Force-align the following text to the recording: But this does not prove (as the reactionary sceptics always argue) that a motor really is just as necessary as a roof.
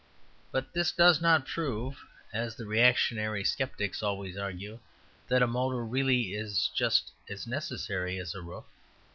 But 0.51 0.73
this 0.73 0.91
does 0.91 1.21
not 1.21 1.45
prove 1.45 2.07
(as 2.33 2.55
the 2.55 2.65
reactionary 2.65 3.43
sceptics 3.43 4.01
always 4.01 4.35
argue) 4.35 4.79
that 5.27 5.43
a 5.43 5.47
motor 5.47 5.85
really 5.85 6.33
is 6.33 6.69
just 6.73 7.11
as 7.29 7.45
necessary 7.45 8.17
as 8.17 8.33
a 8.33 8.41
roof. 8.41 8.63